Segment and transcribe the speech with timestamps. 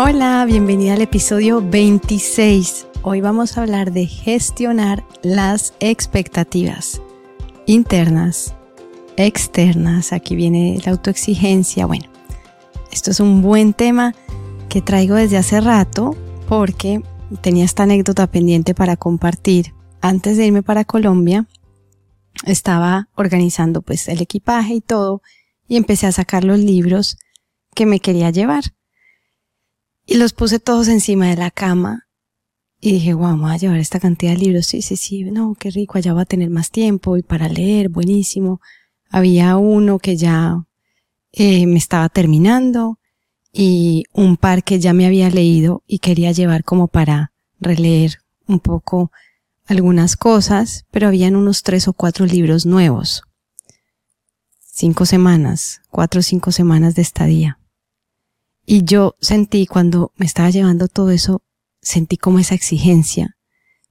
[0.00, 2.86] Hola, bienvenida al episodio 26.
[3.02, 7.02] Hoy vamos a hablar de gestionar las expectativas
[7.66, 8.54] internas,
[9.16, 10.12] externas.
[10.12, 11.84] Aquí viene la autoexigencia.
[11.86, 12.04] Bueno,
[12.92, 14.14] esto es un buen tema
[14.68, 16.16] que traigo desde hace rato
[16.48, 17.02] porque
[17.40, 19.74] tenía esta anécdota pendiente para compartir.
[20.00, 21.48] Antes de irme para Colombia,
[22.44, 25.22] estaba organizando pues el equipaje y todo
[25.66, 27.18] y empecé a sacar los libros
[27.74, 28.77] que me quería llevar.
[30.10, 32.06] Y los puse todos encima de la cama.
[32.80, 34.64] Y dije, wow, vamos a llevar esta cantidad de libros.
[34.64, 37.90] Sí, sí, sí, no, qué rico, allá va a tener más tiempo y para leer,
[37.90, 38.62] buenísimo.
[39.10, 40.64] Había uno que ya
[41.32, 42.98] eh, me estaba terminando
[43.52, 48.60] y un par que ya me había leído y quería llevar como para releer un
[48.60, 49.12] poco
[49.66, 53.24] algunas cosas, pero habían unos tres o cuatro libros nuevos.
[54.58, 57.58] Cinco semanas, cuatro o cinco semanas de estadía.
[58.70, 61.42] Y yo sentí cuando me estaba llevando todo eso,
[61.80, 63.38] sentí como esa exigencia,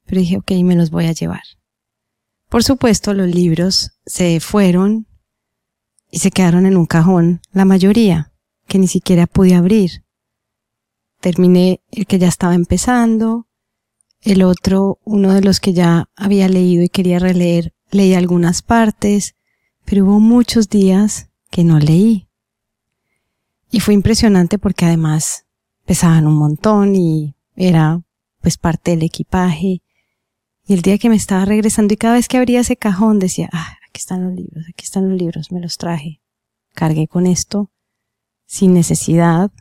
[0.06, 1.42] pero dije, ok, me los voy a llevar.
[2.48, 5.08] Por supuesto, los libros se fueron
[6.12, 8.34] y se quedaron en un cajón, la mayoría,
[8.68, 10.04] que ni siquiera pude abrir.
[11.22, 13.48] Terminé el que ya estaba empezando,
[14.22, 19.34] el otro, uno de los que ya había leído y quería releer, leí algunas partes,
[19.86, 22.27] pero hubo muchos días que no leí.
[23.70, 25.46] Y fue impresionante porque además
[25.86, 28.02] pesaban un montón y era
[28.42, 29.82] pues parte del equipaje.
[30.66, 33.50] Y el día que me estaba regresando y cada vez que abría ese cajón decía,
[33.52, 36.22] ah, aquí están los libros, aquí están los libros, me los traje.
[36.74, 37.72] Cargué con esto
[38.46, 39.52] sin necesidad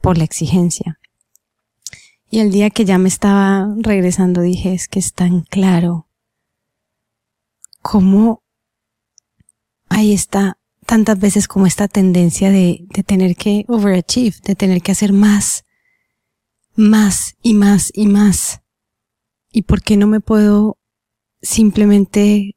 [0.00, 0.98] por la exigencia.
[2.30, 6.08] Y el día que ya me estaba regresando dije, es que es tan claro
[7.80, 8.42] cómo
[9.88, 10.57] ahí está
[10.88, 15.64] tantas veces como esta tendencia de, de tener que overachieve, de tener que hacer más,
[16.76, 18.62] más y más y más.
[19.52, 20.78] ¿Y por qué no me puedo
[21.42, 22.56] simplemente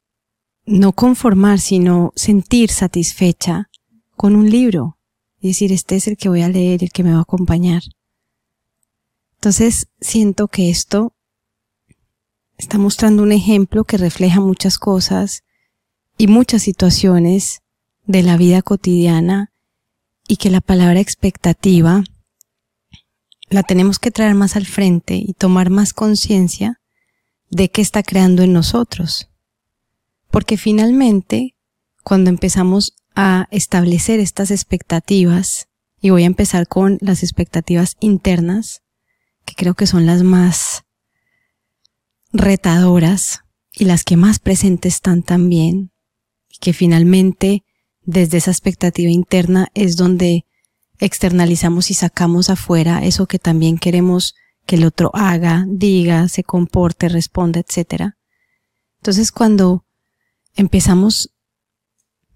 [0.65, 3.69] no conformar, sino sentir satisfecha
[4.15, 4.97] con un libro?
[5.41, 7.81] Y decir, este es el que voy a leer, el que me va a acompañar.
[9.33, 11.13] Entonces, siento que esto
[12.57, 15.43] está mostrando un ejemplo que refleja muchas cosas
[16.17, 17.61] y muchas situaciones
[18.05, 19.51] de la vida cotidiana
[20.27, 22.03] y que la palabra expectativa
[23.49, 26.79] la tenemos que traer más al frente y tomar más conciencia
[27.49, 29.29] de qué está creando en nosotros.
[30.29, 31.55] Porque finalmente,
[32.03, 35.67] cuando empezamos a establecer estas expectativas,
[35.99, 38.81] y voy a empezar con las expectativas internas,
[39.45, 40.83] que creo que son las más
[42.31, 43.41] retadoras
[43.73, 45.91] y las que más presentes están también,
[46.49, 47.63] y que finalmente
[48.03, 50.45] desde esa expectativa interna es donde
[50.99, 54.35] externalizamos y sacamos afuera eso que también queremos
[54.65, 58.13] que el otro haga, diga, se comporte, responda, etc.
[58.99, 59.85] Entonces cuando
[60.55, 61.33] empezamos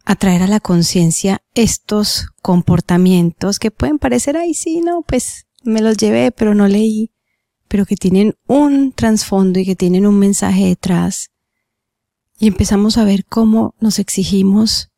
[0.03, 5.81] a traer a la conciencia estos comportamientos que pueden parecer, ay, sí, no, pues me
[5.81, 7.11] los llevé, pero no leí,
[7.67, 11.31] pero que tienen un trasfondo y que tienen un mensaje detrás.
[12.37, 14.91] Y empezamos a ver cómo nos exigimos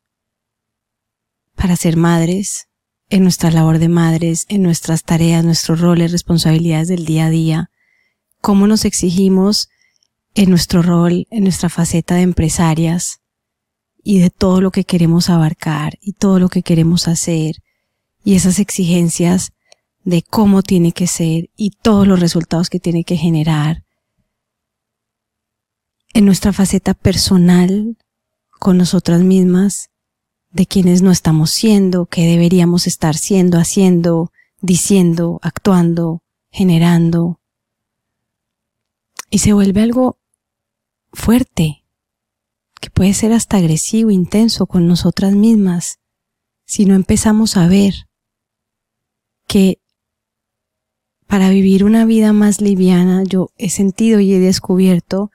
[1.57, 2.67] para ser madres,
[3.09, 7.69] en nuestra labor de madres, en nuestras tareas, nuestros roles, responsabilidades del día a día,
[8.41, 9.69] cómo nos exigimos
[10.35, 13.21] en nuestro rol, en nuestra faceta de empresarias
[14.03, 17.55] y de todo lo que queremos abarcar y todo lo que queremos hacer
[18.23, 19.51] y esas exigencias
[20.03, 23.83] de cómo tiene que ser y todos los resultados que tiene que generar.
[26.13, 27.97] En nuestra faceta personal,
[28.59, 29.89] con nosotras mismas,
[30.49, 34.31] de quienes no estamos siendo, que deberíamos estar siendo, haciendo,
[34.61, 37.39] diciendo, actuando, generando.
[39.29, 40.17] Y se vuelve algo
[41.11, 41.83] fuerte,
[42.79, 45.99] que puede ser hasta agresivo, intenso con nosotras mismas,
[46.65, 48.07] si no empezamos a ver
[49.47, 49.79] que
[51.27, 55.31] para vivir una vida más liviana yo he sentido y he descubierto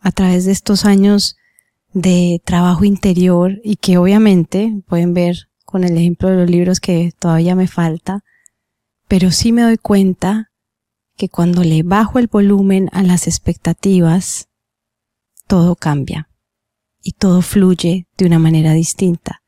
[0.00, 1.37] a través de estos años
[2.00, 7.12] de trabajo interior y que obviamente pueden ver con el ejemplo de los libros que
[7.18, 8.24] todavía me falta,
[9.08, 10.50] pero sí me doy cuenta
[11.16, 14.48] que cuando le bajo el volumen a las expectativas,
[15.48, 16.28] todo cambia
[17.02, 19.42] y todo fluye de una manera distinta.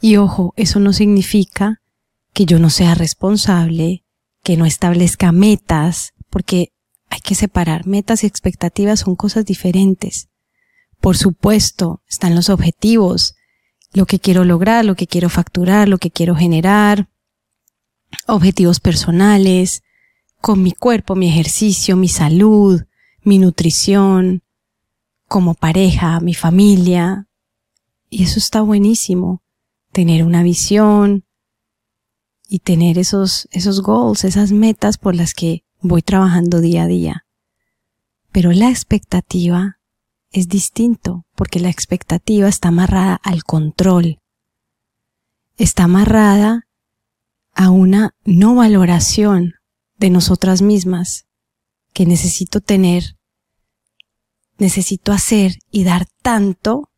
[0.00, 1.80] Y ojo, eso no significa
[2.34, 4.04] que yo no sea responsable,
[4.42, 6.72] que no establezca metas, porque
[7.08, 10.28] hay que separar metas y expectativas son cosas diferentes.
[11.00, 13.34] Por supuesto, están los objetivos,
[13.92, 17.08] lo que quiero lograr, lo que quiero facturar, lo que quiero generar,
[18.26, 19.82] objetivos personales,
[20.40, 22.82] con mi cuerpo, mi ejercicio, mi salud,
[23.22, 24.42] mi nutrición,
[25.26, 27.28] como pareja, mi familia.
[28.08, 29.42] Y eso está buenísimo.
[29.92, 31.24] Tener una visión
[32.48, 37.26] y tener esos, esos goals, esas metas por las que voy trabajando día a día.
[38.32, 39.77] Pero la expectativa
[40.30, 44.18] es distinto porque la expectativa está amarrada al control.
[45.56, 46.66] Está amarrada
[47.54, 49.54] a una no valoración
[49.96, 51.26] de nosotras mismas
[51.92, 53.16] que necesito tener,
[54.58, 56.90] necesito hacer y dar tanto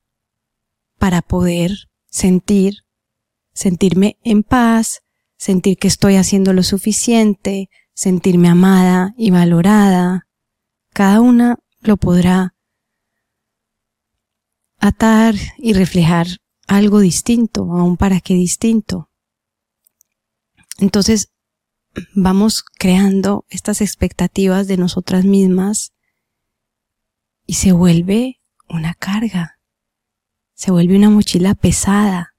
[0.98, 2.84] para poder sentir,
[3.54, 5.00] sentirme en paz,
[5.38, 10.26] sentir que estoy haciendo lo suficiente, sentirme amada y valorada.
[10.92, 12.54] Cada una lo podrá
[14.80, 16.26] atar y reflejar
[16.66, 19.10] algo distinto, a un para qué distinto.
[20.78, 21.30] Entonces,
[22.14, 25.92] vamos creando estas expectativas de nosotras mismas
[27.46, 29.58] y se vuelve una carga,
[30.54, 32.34] se vuelve una mochila pesada,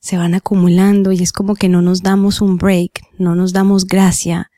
[0.00, 3.86] se van acumulando y es como que no nos damos un break, no nos damos
[3.86, 4.50] gracia.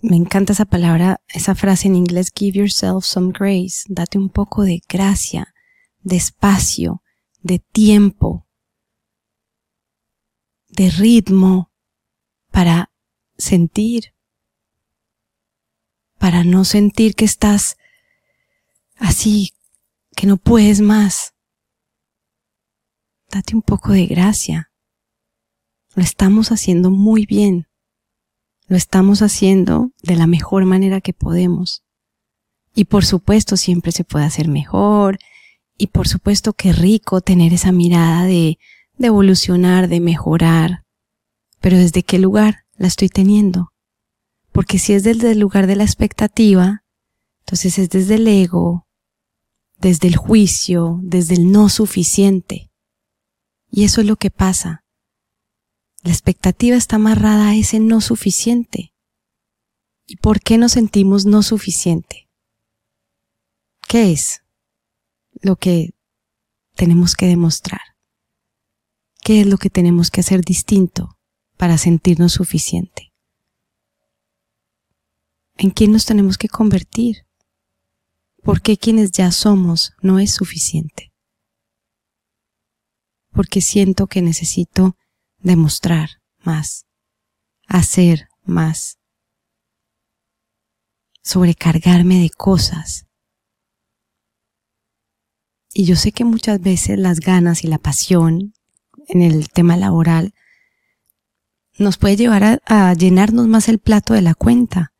[0.00, 4.62] Me encanta esa palabra, esa frase en inglés, give yourself some grace, date un poco
[4.62, 5.54] de gracia,
[6.08, 7.02] de espacio,
[7.42, 8.46] de tiempo,
[10.68, 11.70] de ritmo
[12.50, 12.90] para
[13.36, 14.14] sentir,
[16.18, 17.76] para no sentir que estás
[18.96, 19.52] así,
[20.16, 21.34] que no puedes más.
[23.30, 24.72] Date un poco de gracia.
[25.94, 27.68] Lo estamos haciendo muy bien.
[28.66, 31.84] Lo estamos haciendo de la mejor manera que podemos.
[32.74, 35.18] Y por supuesto siempre se puede hacer mejor.
[35.78, 38.58] Y por supuesto que rico tener esa mirada de,
[38.98, 40.84] de evolucionar, de mejorar.
[41.60, 43.72] Pero ¿desde qué lugar la estoy teniendo?
[44.52, 46.82] Porque si es desde el lugar de la expectativa,
[47.40, 48.88] entonces es desde el ego,
[49.78, 52.72] desde el juicio, desde el no suficiente.
[53.70, 54.84] Y eso es lo que pasa.
[56.02, 58.92] La expectativa está amarrada a ese no suficiente.
[60.06, 62.28] ¿Y por qué nos sentimos no suficiente?
[63.86, 64.42] ¿Qué es
[65.40, 65.90] lo que
[66.74, 67.80] tenemos que demostrar?
[69.22, 71.18] ¿Qué es lo que tenemos que hacer distinto
[71.56, 73.12] para sentirnos suficiente?
[75.56, 77.26] ¿En quién nos tenemos que convertir?
[78.42, 81.08] ¿Por qué quienes ya somos no es suficiente?
[83.38, 84.96] porque siento que necesito
[85.38, 86.86] demostrar más,
[87.68, 88.98] hacer más,
[91.22, 93.06] sobrecargarme de cosas.
[95.78, 98.52] Y yo sé que muchas veces las ganas y la pasión
[99.06, 100.34] en el tema laboral
[101.78, 104.92] nos puede llevar a, llenarnos más el plato de la cuenta.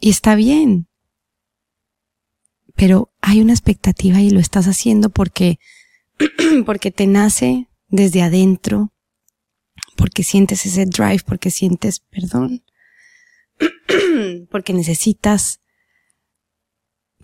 [0.00, 0.88] Y está bien.
[2.74, 5.58] Pero hay una expectativa y lo estás haciendo porque
[6.64, 8.94] porque te nace desde adentro,
[9.98, 12.64] porque sientes ese drive, porque sientes, perdón,
[14.50, 15.60] porque necesitas,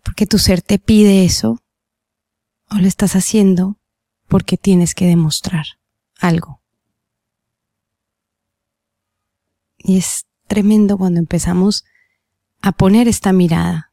[0.03, 1.64] porque tu ser te pide eso,
[2.71, 3.79] o lo estás haciendo
[4.29, 5.67] porque tienes que demostrar
[6.19, 6.61] algo.
[9.79, 11.85] Y es tremendo cuando empezamos
[12.63, 13.93] a poner esta mirada,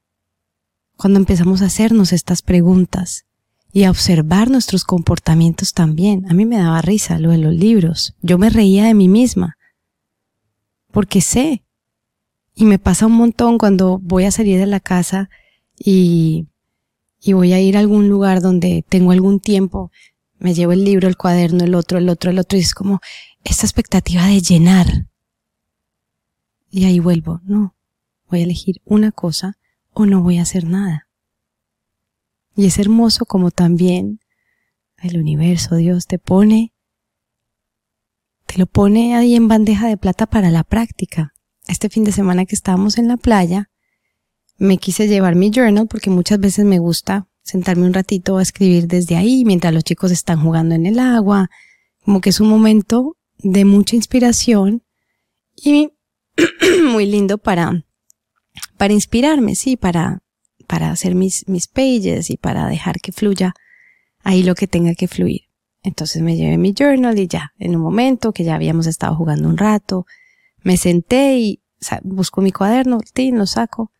[0.96, 3.26] cuando empezamos a hacernos estas preguntas
[3.74, 6.30] y a observar nuestros comportamientos también.
[6.30, 8.16] A mí me daba risa lo de los libros.
[8.22, 9.58] Yo me reía de mí misma.
[10.92, 11.66] Porque sé.
[12.54, 15.30] Y me pasa un montón cuando voy a salir de la casa
[15.78, 16.48] y,
[17.22, 19.92] y voy a ir a algún lugar donde tengo algún tiempo.
[20.40, 22.58] Me llevo el libro, el cuaderno, el otro, el otro, el otro.
[22.58, 23.00] Y es como
[23.44, 25.08] esta expectativa de llenar.
[26.72, 27.42] Y ahí vuelvo.
[27.44, 27.76] No.
[28.28, 29.58] Voy a elegir una cosa
[29.94, 31.08] o no voy a hacer nada.
[32.56, 34.20] Y es hermoso como también
[34.98, 36.74] el universo, Dios te pone,
[38.46, 41.34] te lo pone ahí en bandeja de plata para la práctica.
[41.68, 43.71] Este fin de semana que estábamos en la playa,
[44.62, 48.86] me quise llevar mi journal porque muchas veces me gusta sentarme un ratito a escribir
[48.86, 51.50] desde ahí mientras los chicos están jugando en el agua.
[52.06, 54.84] Como que es un momento de mucha inspiración
[55.56, 55.90] y
[56.92, 57.86] muy lindo para,
[58.78, 60.22] para inspirarme, sí, para,
[60.68, 63.56] para hacer mis, mis pages y para dejar que fluya
[64.24, 65.42] ahí lo que tenga que fluir.
[65.82, 69.50] Entonces me llevé mi journal y ya, en un momento que ya habíamos estado jugando
[69.50, 70.06] un rato,
[70.62, 71.64] me senté y
[72.04, 73.92] busco mi cuaderno, lo saco.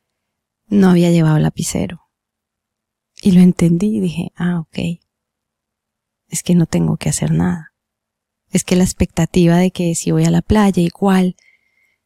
[0.72, 2.10] No había llevado lapicero.
[3.22, 5.02] Y lo entendí y dije, ah, ok.
[6.30, 7.74] Es que no tengo que hacer nada.
[8.52, 11.36] Es que la expectativa de que si voy a la playa igual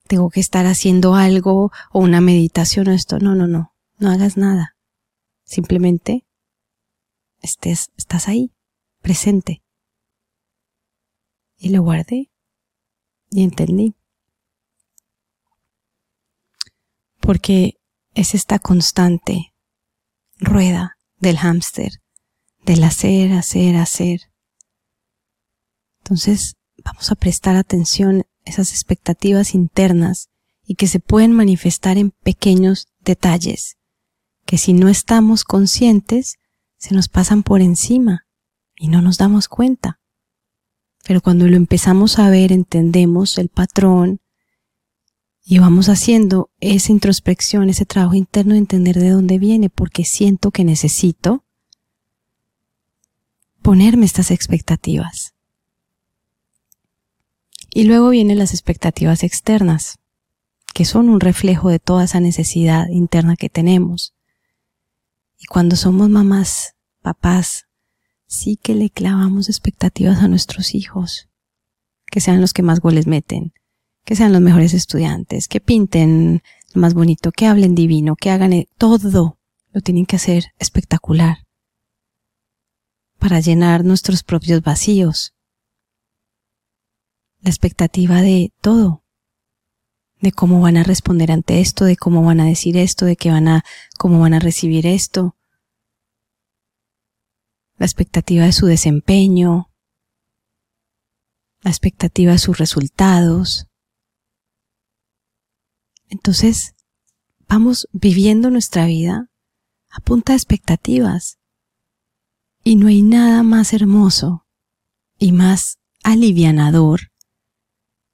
[0.08, 4.36] tengo que estar haciendo algo o una meditación o esto, no, no, no, no hagas
[4.36, 4.76] nada.
[5.44, 6.26] Simplemente
[7.44, 8.52] estés, estás ahí,
[9.00, 9.64] presente.
[11.56, 12.32] Y lo guardé
[13.30, 13.96] y entendí.
[17.20, 17.78] Porque
[18.16, 19.54] es esta constante
[20.38, 22.02] rueda del hámster,
[22.64, 24.22] del hacer, hacer, hacer.
[26.00, 30.30] Entonces, vamos a prestar atención a esas expectativas internas
[30.64, 33.78] y que se pueden manifestar en pequeños detalles,
[34.46, 36.38] que si no estamos conscientes,
[36.78, 38.26] se nos pasan por encima
[38.76, 40.00] y no nos damos cuenta.
[41.04, 44.22] Pero cuando lo empezamos a ver, entendemos el patrón
[45.48, 50.50] y vamos haciendo esa introspección, ese trabajo interno de entender de dónde viene, porque siento
[50.50, 51.44] que necesito
[53.62, 55.36] ponerme estas expectativas.
[57.70, 60.00] Y luego vienen las expectativas externas,
[60.74, 64.16] que son un reflejo de toda esa necesidad interna que tenemos.
[65.38, 66.74] Y cuando somos mamás,
[67.04, 67.68] papás,
[68.26, 71.30] sí que le clavamos expectativas a nuestros hijos,
[72.08, 73.54] que sean los que más goles meten,
[74.06, 76.42] que sean los mejores estudiantes, que pinten
[76.74, 79.40] lo más bonito, que hablen divino, que hagan e-, todo,
[79.74, 81.40] lo tienen que hacer espectacular
[83.20, 85.34] para llenar nuestros propios vacíos.
[87.42, 89.04] La expectativa de todo,
[90.22, 93.32] de cómo van a responder ante esto, de cómo van a decir esto, de que
[93.32, 93.66] van a,
[93.98, 95.36] cómo van a recibir esto,
[97.78, 99.72] la expectativa de su desempeño,
[101.62, 103.68] la expectativa de sus resultados.
[106.10, 106.76] Entonces,
[107.48, 109.30] vamos viviendo nuestra vida
[109.90, 111.40] a punta de expectativas.
[112.64, 114.46] Y no hay nada más hermoso
[115.18, 117.12] y más alivianador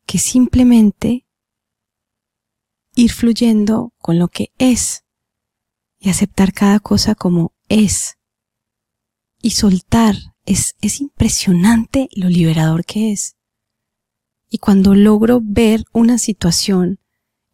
[0.06, 1.26] que simplemente
[2.96, 5.06] ir fluyendo con lo que es
[6.00, 8.18] y aceptar cada cosa como es
[9.42, 10.16] y soltar.
[10.44, 13.36] Es, es impresionante lo liberador que es.
[14.50, 17.00] Y cuando logro ver una situación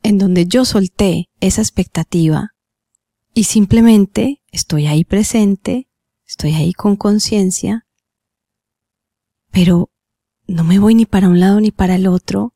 [0.07, 2.53] en donde yo solté esa expectativa
[3.33, 5.89] y simplemente estoy ahí presente,
[6.25, 7.85] estoy ahí con conciencia,
[9.51, 9.91] pero
[10.47, 12.53] no me voy ni para un lado ni para el otro,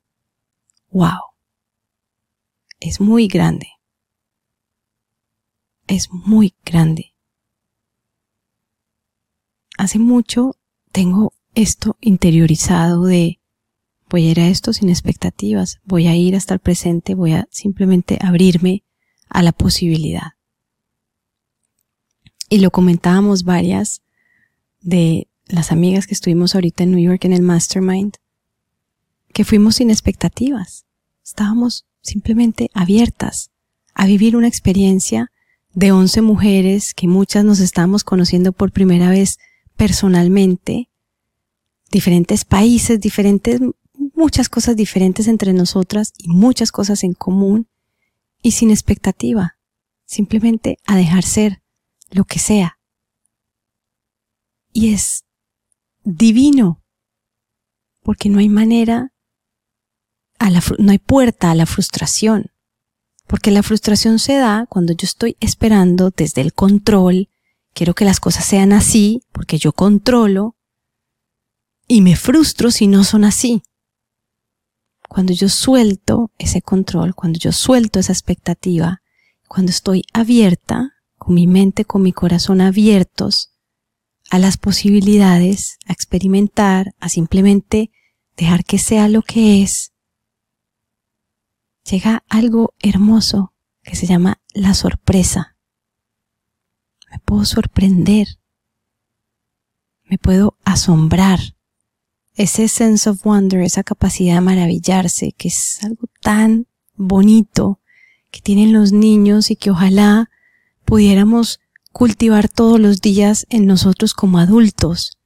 [0.91, 1.19] wow,
[2.79, 3.67] es muy grande,
[5.87, 7.15] es muy grande.
[9.77, 10.55] Hace mucho
[10.93, 13.40] tengo esto interiorizado de
[14.11, 17.47] voy a ir a esto sin expectativas, voy a ir a estar presente, voy a
[17.49, 18.83] simplemente abrirme
[19.29, 20.33] a la posibilidad.
[22.49, 24.01] Y lo comentábamos varias
[24.81, 28.15] de las amigas que estuvimos ahorita en New York en el Mastermind,
[29.33, 30.85] que fuimos sin expectativas.
[31.23, 33.51] Estábamos simplemente abiertas
[33.93, 35.31] a vivir una experiencia
[35.73, 39.39] de 11 mujeres que muchas nos estábamos conociendo por primera vez
[39.77, 40.89] personalmente,
[41.89, 43.61] diferentes países, diferentes,
[44.21, 47.67] muchas cosas diferentes entre nosotras y muchas cosas en común
[48.43, 49.57] y sin expectativa,
[50.05, 51.63] simplemente a dejar ser
[52.11, 52.77] lo que sea.
[54.71, 55.25] Y es
[56.03, 56.83] divino,
[58.03, 59.11] porque no hay manera,
[60.37, 62.51] a la, no hay puerta a la frustración,
[63.25, 67.29] porque la frustración se da cuando yo estoy esperando desde el control,
[67.73, 70.55] quiero que las cosas sean así porque yo controlo
[71.87, 73.63] y me frustro si no son así.
[75.11, 79.01] Cuando yo suelto ese control, cuando yo suelto esa expectativa,
[79.47, 83.51] cuando estoy abierta, con mi mente, con mi corazón abiertos
[84.29, 87.91] a las posibilidades, a experimentar, a simplemente
[88.37, 89.91] dejar que sea lo que es,
[91.83, 93.53] llega algo hermoso
[93.83, 95.51] que se llama la sorpresa
[97.11, 98.27] me puedo sorprender,
[100.05, 101.39] me puedo asombrar.
[102.35, 107.79] Ese sense of wonder, esa capacidad de maravillarse, que es algo tan bonito
[108.31, 110.29] que tienen los niños y que ojalá
[110.85, 111.59] pudiéramos
[111.91, 115.17] cultivar todos los días en nosotros como adultos.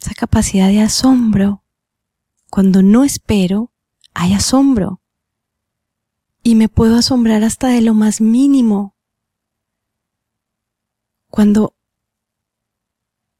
[0.00, 1.62] Esa capacidad de asombro.
[2.50, 3.72] Cuando no espero,
[4.14, 5.00] hay asombro.
[6.42, 8.96] Y me puedo asombrar hasta de lo más mínimo.
[11.28, 11.74] Cuando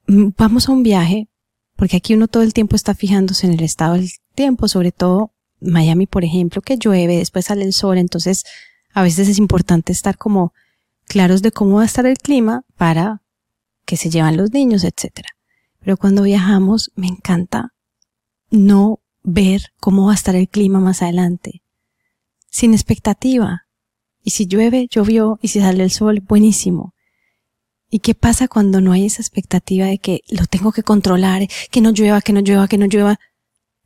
[0.07, 1.28] vamos a un viaje,
[1.79, 5.33] porque aquí uno todo el tiempo está fijándose en el estado del tiempo, sobre todo
[5.61, 8.43] Miami, por ejemplo, que llueve, después sale el sol, entonces
[8.93, 10.53] a veces es importante estar como
[11.07, 13.23] claros de cómo va a estar el clima para
[13.85, 15.29] que se llevan los niños, etc.
[15.79, 17.73] Pero cuando viajamos me encanta
[18.51, 21.63] no ver cómo va a estar el clima más adelante.
[22.51, 23.69] Sin expectativa.
[24.25, 26.93] Y si llueve, llovió, y si sale el sol, buenísimo.
[27.91, 31.81] ¿Y qué pasa cuando no hay esa expectativa de que lo tengo que controlar, que
[31.81, 33.19] no llueva, que no llueva, que no llueva?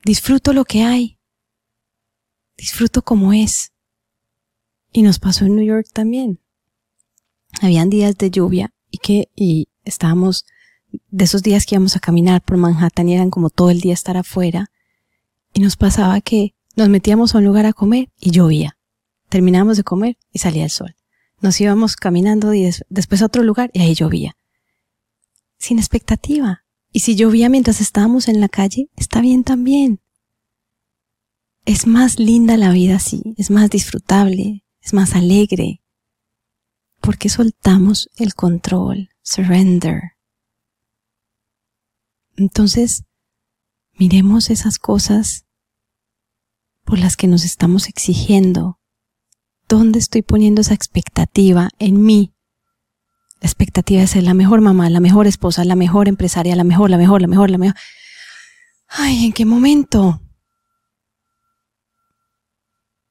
[0.04, 1.18] Disfruto lo que hay.
[2.56, 3.72] Disfruto como es.
[4.92, 6.40] Y nos pasó en New York también.
[7.60, 10.46] Habían días de lluvia y que, y estábamos
[11.10, 13.94] de esos días que íbamos a caminar por Manhattan y eran como todo el día
[13.94, 14.70] estar afuera.
[15.54, 18.76] Y nos pasaba que nos metíamos a un lugar a comer y llovía.
[19.28, 20.96] Terminábamos de comer y salía el sol.
[21.42, 24.36] Nos íbamos caminando y después a otro lugar y ahí llovía.
[25.58, 26.64] Sin expectativa.
[26.92, 30.00] Y si llovía mientras estábamos en la calle, está bien también.
[31.64, 35.82] Es más linda la vida así, es más disfrutable, es más alegre.
[37.00, 40.12] Porque soltamos el control, surrender.
[42.36, 43.04] Entonces,
[43.94, 45.44] miremos esas cosas
[46.84, 48.78] por las que nos estamos exigiendo.
[49.72, 52.34] ¿Dónde estoy poniendo esa expectativa en mí?
[53.40, 56.90] La expectativa de ser la mejor mamá, la mejor esposa, la mejor empresaria, la mejor,
[56.90, 57.76] la mejor, la mejor, la mejor.
[58.86, 60.20] Ay, ¿en qué momento?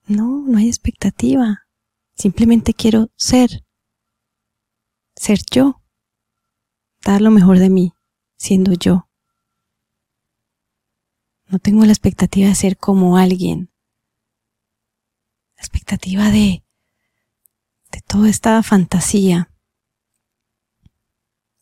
[0.05, 1.63] No, no hay expectativa.
[2.13, 3.65] Simplemente quiero ser.
[5.15, 5.81] Ser yo.
[7.03, 7.93] Dar lo mejor de mí,
[8.37, 9.09] siendo yo.
[11.47, 13.70] No tengo la expectativa de ser como alguien.
[15.61, 16.63] La expectativa de,
[17.91, 19.51] de toda esta fantasía.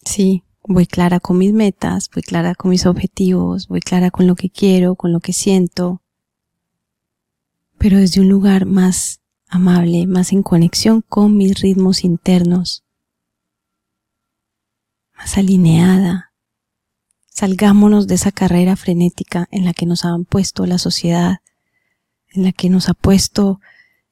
[0.06, 4.36] Sí, voy clara con mis metas, voy clara con mis objetivos, voy clara con lo
[4.36, 6.02] que quiero, con lo que siento,
[7.78, 12.86] pero desde un lugar más amable, más en conexión con mis ritmos internos,
[15.14, 16.30] más alineada,
[17.40, 21.38] Salgámonos de esa carrera frenética en la que nos han puesto la sociedad,
[22.28, 23.62] en la que nos ha puesto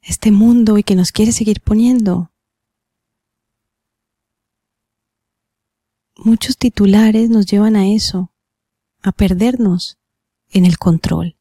[0.08, 2.32] este mundo y que nos quiere seguir poniendo.
[6.16, 8.32] Muchos titulares nos llevan a eso,
[9.04, 10.00] a perdernos
[10.50, 11.38] en el control,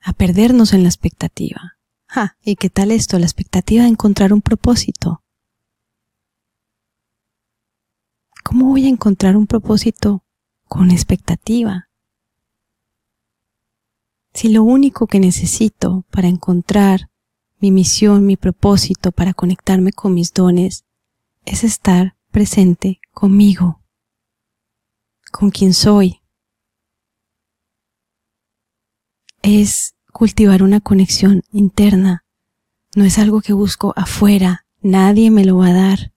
[0.00, 1.78] a perdernos en la expectativa.
[2.06, 3.18] Ja, ¿y qué tal esto?
[3.18, 5.22] La expectativa de encontrar un propósito.
[8.42, 10.24] ¿Cómo voy a encontrar un propósito
[10.70, 11.88] con expectativa.
[14.32, 17.10] Si lo único que necesito para encontrar
[17.60, 20.84] mi misión, mi propósito, para conectarme con mis dones,
[21.44, 23.82] es estar presente conmigo,
[25.30, 26.20] con quien soy.
[29.42, 32.24] Es cultivar una conexión interna.
[32.94, 36.12] No es algo que busco afuera, nadie me lo va a dar.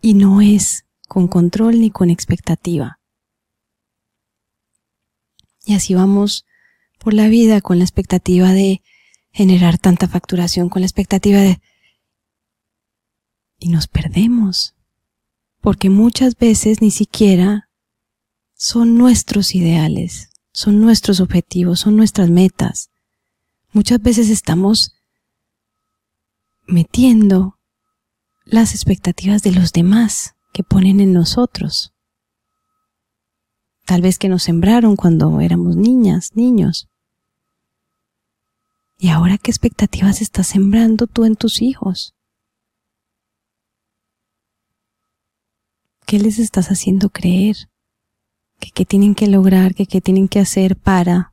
[0.00, 3.00] Y no es con control ni con expectativa.
[5.66, 6.46] Y así vamos
[6.98, 8.82] por la vida con la expectativa de
[9.32, 11.60] generar tanta facturación, con la expectativa de...
[13.58, 14.74] Y nos perdemos,
[15.60, 17.68] porque muchas veces ni siquiera
[18.54, 22.90] son nuestros ideales, son nuestros objetivos, son nuestras metas.
[23.72, 25.00] Muchas veces estamos
[26.66, 27.58] metiendo
[28.44, 31.94] las expectativas de los demás que ponen en nosotros.
[33.86, 36.88] Tal vez que nos sembraron cuando éramos niñas, niños.
[39.02, 42.14] ¿Y ahora qué expectativas estás sembrando tú en tus hijos?
[46.06, 47.56] ¿Qué les estás haciendo creer?
[48.58, 49.74] ¿Que qué tienen que lograr?
[49.74, 51.32] ¿Que qué tienen que hacer para?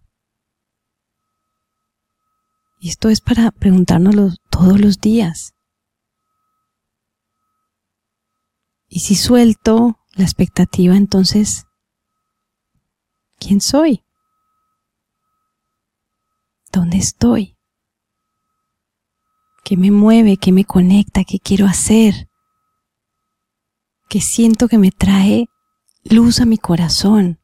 [2.79, 5.53] Y esto es para preguntárnoslo todos los días.
[8.87, 11.65] Y si suelto la expectativa, entonces,
[13.37, 14.05] ¿quién soy?
[16.71, 17.56] ¿Dónde estoy?
[19.67, 20.37] ¿Qué me mueve?
[20.37, 21.25] ¿Qué me conecta?
[21.25, 22.29] ¿Qué quiero hacer?
[24.07, 25.47] ¿Qué siento que me trae
[26.05, 27.41] luz a mi corazón?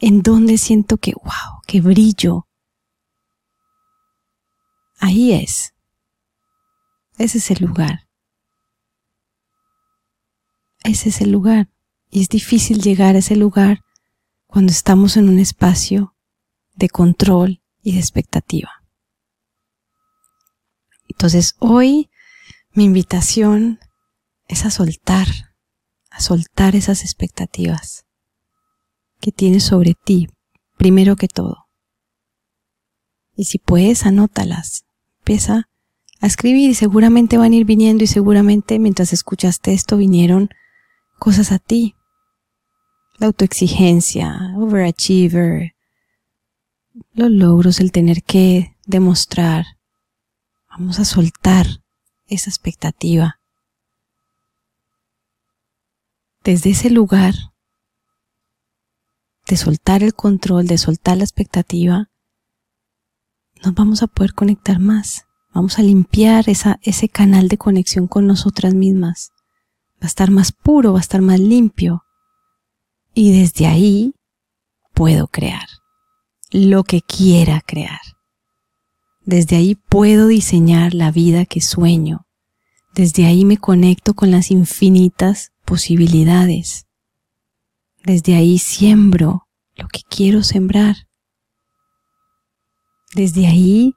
[0.00, 2.48] ¿En dónde siento que, wow, que brillo?
[4.98, 5.72] Ahí es.
[7.16, 8.08] Ese es el lugar.
[10.82, 11.70] Ese es el lugar.
[12.10, 13.82] Y es difícil llegar a ese lugar
[14.48, 16.16] cuando estamos en un espacio
[16.74, 18.77] de control y de expectativa.
[21.18, 22.10] Entonces hoy
[22.74, 23.80] mi invitación
[24.46, 25.26] es a soltar,
[26.12, 28.06] a soltar esas expectativas
[29.20, 30.28] que tienes sobre ti,
[30.76, 31.66] primero que todo.
[33.34, 34.84] Y si puedes, anótalas.
[35.18, 35.68] Empieza
[36.20, 40.50] a escribir y seguramente van a ir viniendo y seguramente mientras escuchaste esto vinieron
[41.18, 41.96] cosas a ti.
[43.18, 45.74] la autoexigencia, overachiever,
[47.12, 49.77] los logros, el tener que demostrar.
[50.78, 51.66] Vamos a soltar
[52.28, 53.40] esa expectativa.
[56.44, 57.34] Desde ese lugar
[59.48, 62.10] de soltar el control, de soltar la expectativa,
[63.64, 65.26] nos vamos a poder conectar más.
[65.52, 69.32] Vamos a limpiar esa, ese canal de conexión con nosotras mismas.
[69.94, 72.04] Va a estar más puro, va a estar más limpio.
[73.14, 74.14] Y desde ahí
[74.94, 75.66] puedo crear
[76.52, 78.17] lo que quiera crear.
[79.28, 82.26] Desde ahí puedo diseñar la vida que sueño.
[82.94, 86.86] Desde ahí me conecto con las infinitas posibilidades.
[88.02, 91.08] Desde ahí siembro lo que quiero sembrar.
[93.14, 93.92] Desde ahí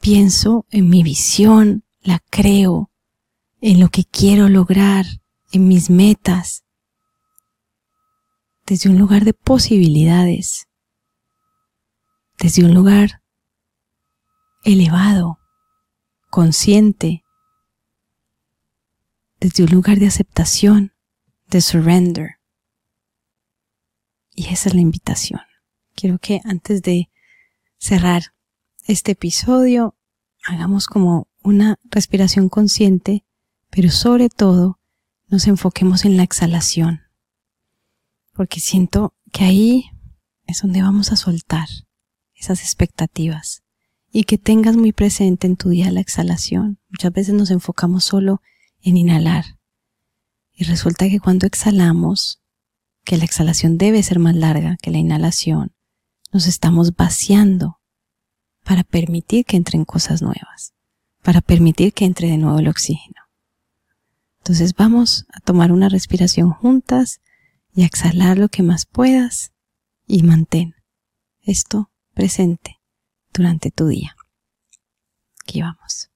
[0.00, 2.90] pienso en mi visión, la creo,
[3.60, 5.04] en lo que quiero lograr,
[5.52, 6.64] en mis metas,
[8.64, 10.68] desde un lugar de posibilidades,
[12.38, 13.19] desde un lugar
[14.62, 15.38] elevado,
[16.30, 17.24] consciente,
[19.40, 20.92] desde un lugar de aceptación,
[21.46, 22.36] de surrender.
[24.34, 25.40] Y esa es la invitación.
[25.94, 27.10] Quiero que antes de
[27.78, 28.34] cerrar
[28.86, 29.96] este episodio
[30.44, 33.24] hagamos como una respiración consciente,
[33.70, 34.78] pero sobre todo
[35.28, 37.02] nos enfoquemos en la exhalación,
[38.32, 39.90] porque siento que ahí
[40.46, 41.68] es donde vamos a soltar
[42.34, 43.62] esas expectativas
[44.12, 46.78] y que tengas muy presente en tu día la exhalación.
[46.88, 48.42] Muchas veces nos enfocamos solo
[48.82, 49.44] en inhalar
[50.52, 52.42] y resulta que cuando exhalamos,
[53.04, 55.72] que la exhalación debe ser más larga que la inhalación,
[56.32, 57.80] nos estamos vaciando
[58.62, 60.74] para permitir que entren cosas nuevas,
[61.22, 63.22] para permitir que entre de nuevo el oxígeno.
[64.38, 67.20] Entonces vamos a tomar una respiración juntas
[67.72, 69.52] y a exhalar lo que más puedas
[70.06, 70.74] y mantén
[71.42, 72.79] esto presente
[73.32, 74.16] durante tu día.
[75.42, 76.10] Aquí vamos.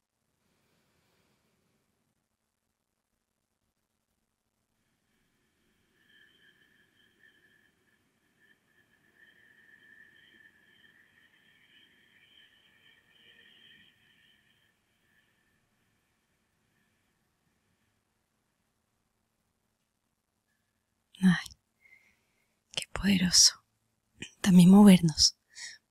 [21.22, 21.46] Ay,
[22.72, 23.54] qué poderoso.
[24.40, 25.36] También movernos.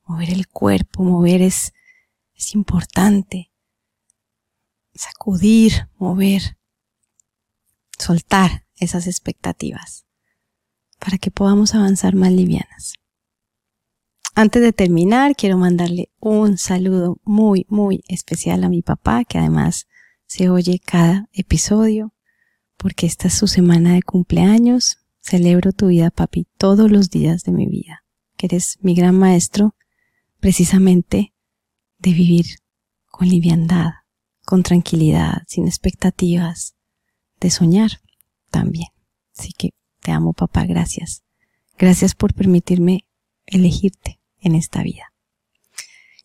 [0.05, 1.73] Mover el cuerpo, mover es,
[2.35, 3.51] es importante.
[4.93, 6.57] Sacudir, mover,
[7.97, 10.05] soltar esas expectativas
[10.99, 12.93] para que podamos avanzar más livianas.
[14.35, 19.87] Antes de terminar, quiero mandarle un saludo muy, muy especial a mi papá, que además
[20.25, 22.13] se oye cada episodio,
[22.77, 24.97] porque esta es su semana de cumpleaños.
[25.21, 28.03] Celebro tu vida, papi, todos los días de mi vida,
[28.35, 29.75] que eres mi gran maestro
[30.43, 31.33] precisamente
[31.99, 32.45] de vivir
[33.09, 33.91] con liviandad,
[34.43, 36.75] con tranquilidad, sin expectativas,
[37.39, 38.01] de soñar
[38.51, 38.89] también.
[39.37, 39.69] Así que
[40.01, 41.23] te amo, papá, gracias.
[41.77, 43.05] Gracias por permitirme
[43.45, 45.13] elegirte en esta vida.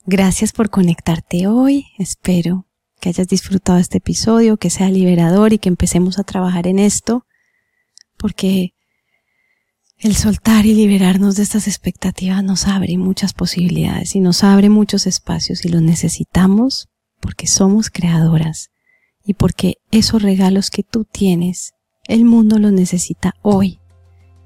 [0.04, 1.87] Gracias por conectarte hoy.
[1.96, 2.66] Espero
[3.00, 7.24] que hayas disfrutado este episodio, que sea liberador y que empecemos a trabajar en esto,
[8.16, 8.74] porque
[10.00, 15.08] el soltar y liberarnos de estas expectativas nos abre muchas posibilidades y nos abre muchos
[15.08, 16.88] espacios y los necesitamos
[17.20, 18.70] porque somos creadoras
[19.24, 21.72] y porque esos regalos que tú tienes,
[22.06, 23.80] el mundo los necesita hoy.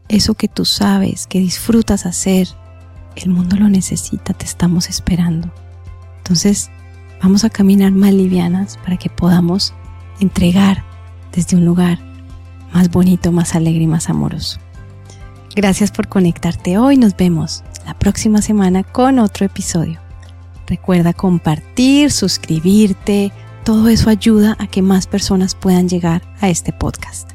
[0.09, 2.49] Eso que tú sabes, que disfrutas hacer,
[3.15, 5.53] el mundo lo necesita, te estamos esperando.
[6.17, 6.71] Entonces,
[7.23, 9.75] vamos a caminar más livianas para que podamos
[10.19, 10.83] entregar
[11.31, 11.99] desde un lugar
[12.73, 14.59] más bonito, más alegre y más amoroso.
[15.55, 16.97] Gracias por conectarte hoy.
[16.97, 20.01] Nos vemos la próxima semana con otro episodio.
[20.67, 23.33] Recuerda compartir, suscribirte.
[23.65, 27.31] Todo eso ayuda a que más personas puedan llegar a este podcast.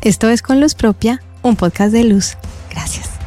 [0.00, 2.36] Esto es Con Luz Propia, un podcast de luz.
[2.70, 3.19] Gracias.